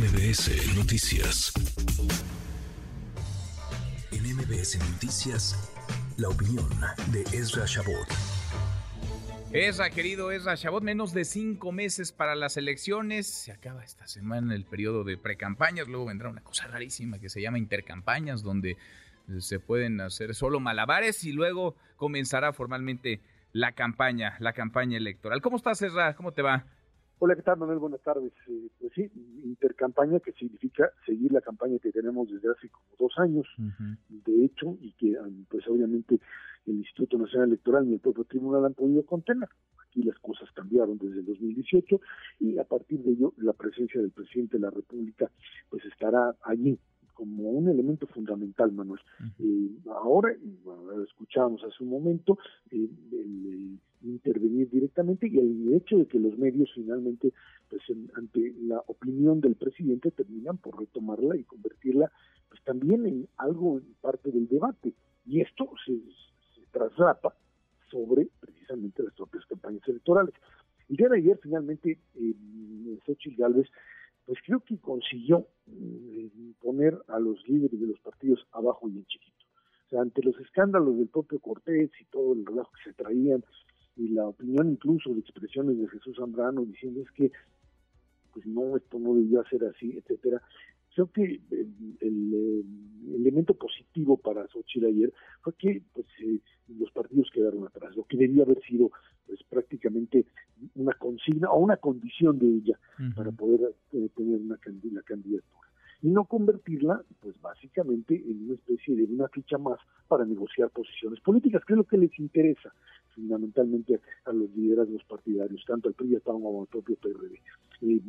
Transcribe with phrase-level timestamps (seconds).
[0.00, 1.52] MBS Noticias.
[4.10, 5.70] En MBS Noticias,
[6.16, 6.66] la opinión
[7.12, 8.08] de Ezra Shabot.
[9.52, 13.26] Ezra, querido Ezra Shabot, menos de cinco meses para las elecciones.
[13.26, 15.86] Se acaba esta semana el periodo de precampañas.
[15.86, 18.78] Luego vendrá una cosa rarísima que se llama intercampañas, donde
[19.40, 23.20] se pueden hacer solo malabares y luego comenzará formalmente
[23.52, 25.42] la campaña, la campaña electoral.
[25.42, 26.14] ¿Cómo estás, Ezra?
[26.14, 26.64] ¿Cómo te va?
[27.22, 27.78] Hola, ¿qué tal, Manuel?
[27.78, 28.32] Buenas tardes.
[28.48, 29.10] Eh, pues sí,
[29.44, 33.46] intercampaña que significa seguir la campaña que tenemos desde hace como dos años,
[34.08, 35.18] de hecho, y que
[35.50, 36.18] pues obviamente
[36.64, 39.50] el Instituto Nacional Electoral ni el propio tribunal han podido contener.
[39.86, 42.00] Aquí las cosas cambiaron desde el 2018
[42.38, 45.30] y a partir de ello la presencia del presidente de la República
[45.68, 46.78] pues estará allí
[47.20, 49.02] como un elemento fundamental, Manuel.
[49.38, 50.34] Eh, ahora,
[51.06, 52.38] escuchábamos hace un momento,
[52.70, 52.88] eh,
[54.40, 57.32] intervenir directamente y el hecho de que los medios finalmente,
[57.68, 57.82] pues
[58.14, 62.10] ante la opinión del presidente, terminan por retomarla y convertirla
[62.48, 64.92] pues también en algo en parte del debate.
[65.26, 67.34] Y esto se, se traslapa
[67.90, 70.34] sobre precisamente las propias campañas electorales.
[70.88, 72.34] El día de ayer, finalmente, eh,
[73.06, 73.68] Xochitl Gálvez
[74.26, 79.04] pues creo que consiguió eh, poner a los líderes de los partidos abajo y en
[79.06, 79.44] chiquito.
[79.86, 83.44] O sea, ante los escándalos del propio Cortés y todo el relajo que se traían,
[84.00, 87.30] y la opinión incluso de expresiones de Jesús Zambrano diciendo es que
[88.32, 90.40] pues no, esto no debió ser así, etcétera.
[90.94, 91.40] Creo que
[92.00, 92.64] el,
[93.14, 98.16] elemento positivo para Xochitl ayer fue que pues eh, los partidos quedaron atrás, lo que
[98.16, 98.90] debía haber sido
[99.26, 100.26] pues prácticamente
[100.74, 102.78] una consigna o una condición de ella
[103.14, 105.68] para poder eh, tener una, candidatura.
[106.02, 111.20] Y no convertirla, pues básicamente, en una especie de una ficha más para negociar posiciones
[111.20, 112.72] políticas, que es lo que les interesa
[113.14, 117.40] fundamentalmente a los liderazgos partidarios, tanto al PRI como al propio PRD.
[117.82, 118.00] Eh,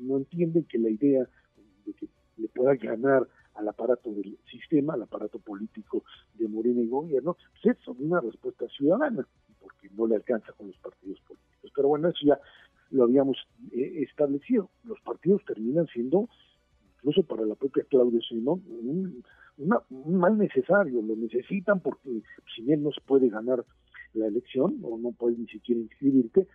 [0.00, 1.28] no entienden que la idea
[1.84, 6.88] de que le pueda ganar al aparato del sistema, al aparato político de Morena y
[6.88, 9.26] gobierno, pues es una respuesta ciudadana,
[9.60, 11.72] porque no le alcanza con los partidos políticos.
[11.74, 12.38] Pero bueno, eso ya
[12.90, 13.36] lo habíamos
[13.72, 14.70] eh, establecido.
[14.84, 16.28] Los partidos terminan siendo,
[16.96, 19.24] incluso para la propia Claudia Sheinbaum, un,
[20.06, 21.02] mal necesario.
[21.02, 22.22] Lo necesitan porque
[22.54, 23.64] si bien no se puede ganar
[24.14, 26.46] la elección o no puedes ni siquiera inscribirte,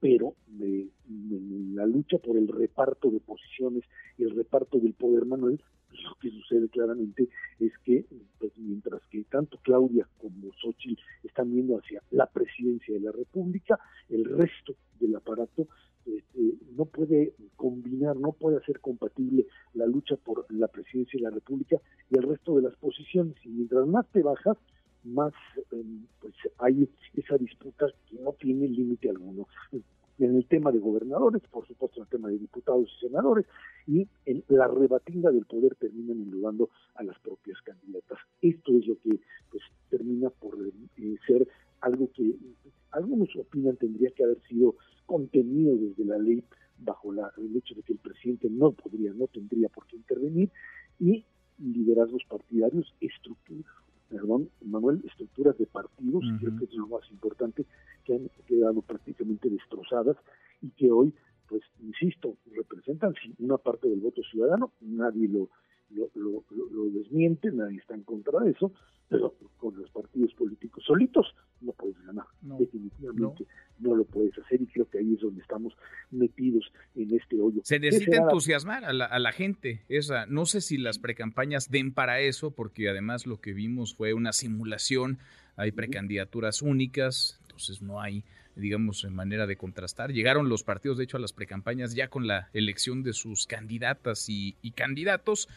[0.00, 0.88] pero de,
[1.74, 3.84] la lucha por el reparto de posiciones
[4.18, 7.28] y el reparto del poder, Manuel, lo que sucede claramente
[7.58, 8.06] es que
[8.38, 13.78] pues, mientras que tanto Claudia como Xochitl están viendo hacia la presidencia de la República,
[14.08, 15.66] el resto del aparato
[16.06, 21.30] este, no puede combinar, no puede hacer compatible la lucha por la presidencia de la
[21.30, 21.76] República
[22.10, 23.34] y el resto de las posiciones.
[23.44, 24.56] Y mientras más te bajas,
[25.04, 25.32] más
[25.72, 25.99] em,
[26.60, 31.98] hay esa disputa que no tiene límite alguno en el tema de gobernadores, por supuesto
[31.98, 33.46] en el tema de diputados y senadores,
[33.86, 38.18] y en la rebatinga del poder terminan enludando a las propias candidatas.
[38.42, 39.18] Esto es lo que
[39.50, 41.48] pues termina por eh, ser
[41.80, 42.36] algo que
[42.90, 44.76] algunos opinan tendría que haber sido
[45.06, 46.44] contenido desde la ley
[46.78, 50.50] bajo la, el hecho de que el presidente no podría, no tendría por qué intervenir,
[50.98, 51.24] y
[51.58, 53.72] liderazgos partidarios, estructuras,
[54.10, 57.64] perdón, Manuel, estructuras de partidos, creo que es lo más importante,
[58.04, 60.16] que han quedado prácticamente destrozadas
[60.60, 61.14] y que hoy,
[61.48, 65.48] pues, insisto, representan una parte del voto ciudadano, nadie lo,
[66.14, 68.72] lo, lo, desmiente, nadie está en contra de eso,
[69.08, 73.46] pero con los partidos políticos solitos no puedes ganar, definitivamente
[73.80, 73.96] no.
[73.96, 75.74] lo puedes hacer y creo que ahí es donde estamos
[76.10, 77.60] metidos en este hoyo.
[77.64, 81.92] Se necesita entusiasmar a la, a la gente, esa, no sé si las precampañas den
[81.92, 85.18] para eso, porque además lo que vimos fue una simulación,
[85.56, 88.24] hay precandidaturas únicas, entonces no hay
[88.56, 90.12] digamos, manera de contrastar.
[90.12, 94.28] Llegaron los partidos, de hecho, a las precampañas ya con la elección de sus candidatas
[94.28, 95.48] y, y candidatos.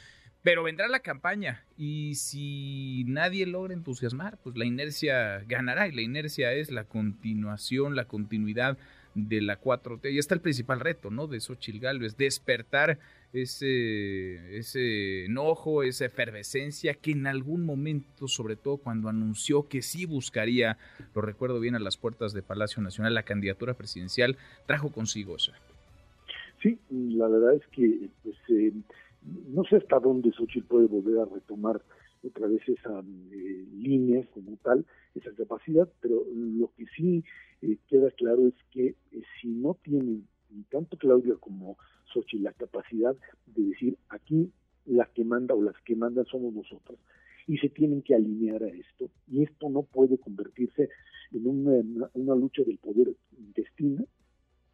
[0.43, 6.01] Pero vendrá la campaña y si nadie logra entusiasmar, pues la inercia ganará y la
[6.01, 8.77] inercia es la continuación, la continuidad
[9.15, 10.11] de la 4T.
[10.11, 11.27] Y está el principal reto, ¿no?
[11.27, 12.99] De Xochitl Galvez, despertar
[13.31, 20.05] ese, ese enojo, esa efervescencia que en algún momento, sobre todo cuando anunció que sí
[20.05, 20.77] buscaría,
[21.15, 25.53] lo recuerdo bien, a las puertas de Palacio Nacional, la candidatura presidencial, trajo consigo eso.
[26.61, 28.71] Sí, la verdad es que pues, eh,
[29.25, 31.81] no sé hasta dónde Xochitl puede volver a retomar
[32.23, 34.85] otra vez esa eh, línea como tal,
[35.15, 37.23] esa capacidad, pero lo que sí
[37.61, 40.27] eh, queda claro es que eh, si no tienen
[40.69, 41.77] tanto Claudia como
[42.13, 43.15] Xochitl la capacidad
[43.47, 44.51] de decir aquí
[44.85, 46.99] la que manda o las que mandan somos nosotros
[47.47, 50.89] y se tienen que alinear a esto y esto no puede convertirse
[51.31, 54.03] en una, una lucha del poder intestina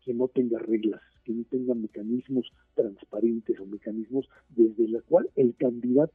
[0.04, 2.51] que no tenga reglas, que no tenga mecanismos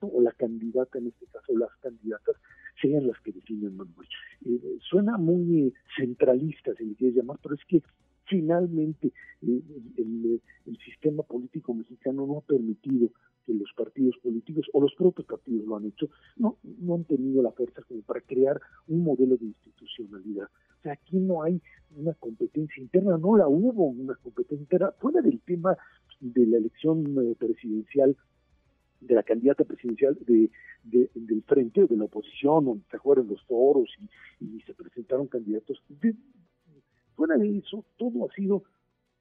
[0.00, 2.36] o la candidata, en este caso las candidatas,
[2.80, 4.08] sean las que definen Manuel.
[4.46, 7.82] Eh, suena muy centralista, si le quieres llamar, pero es que
[8.26, 9.62] finalmente eh,
[9.96, 13.10] el, el, sistema político mexicano no ha permitido
[13.44, 17.42] que los partidos políticos o los propios partidos lo han hecho, no, no han tenido
[17.42, 20.46] la fuerza como para crear un modelo de institucionalidad.
[20.46, 21.60] O sea, aquí no hay
[21.96, 25.76] una competencia interna, no la hubo una competencia interna, fuera del tema
[26.20, 28.16] de la elección eh, presidencial,
[29.06, 30.50] de la candidata presidencial de,
[30.82, 33.88] del frente de la oposición, donde se jugaron los foros
[34.40, 35.82] y, se presentaron candidatos.
[37.14, 38.64] fuera de eso, todo ha sido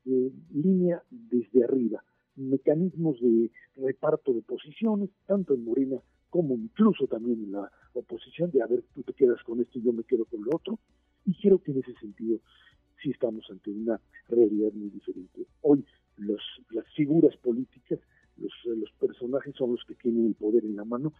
[0.05, 2.03] eh, línea desde arriba,
[2.35, 5.97] mecanismos de reparto de posiciones, tanto en Morena
[6.29, 9.83] como incluso también en la oposición, de a ver, tú te quedas con esto y
[9.83, 10.79] yo me quedo con lo otro.
[11.25, 12.39] Y creo que en ese sentido
[13.01, 15.45] sí estamos ante una realidad muy diferente.
[15.61, 15.85] Hoy
[16.17, 16.41] los,
[16.71, 17.72] las figuras políticas,
[19.63, 21.13] son los que tienen el poder en la mano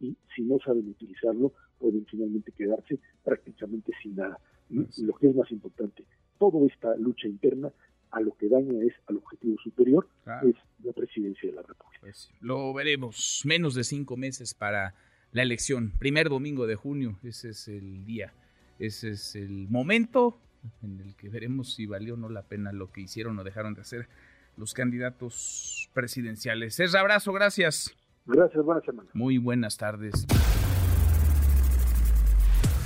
[0.00, 4.38] y si no saben utilizarlo pueden finalmente quedarse prácticamente sin nada.
[4.68, 6.04] Y lo que es más importante,
[6.38, 7.72] toda esta lucha interna
[8.10, 10.08] a lo que daña es al objetivo superior,
[10.42, 12.00] es la presidencia de la República.
[12.00, 14.94] Pues, lo veremos, menos de cinco meses para
[15.32, 18.32] la elección, primer domingo de junio, ese es el día,
[18.78, 20.38] ese es el momento
[20.82, 23.74] en el que veremos si valió o no la pena lo que hicieron o dejaron
[23.74, 24.08] de hacer
[24.56, 26.80] los candidatos presidenciales.
[26.80, 27.94] Es abrazo, gracias.
[28.26, 29.08] Gracias, buenas semana.
[29.14, 30.26] Muy buenas tardes.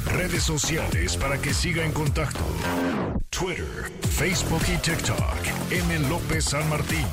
[0.06, 2.44] Redes sociales para que siga en contacto:
[3.30, 5.70] Twitter, Facebook y TikTok.
[5.70, 6.08] M.
[6.08, 7.06] López San Martín.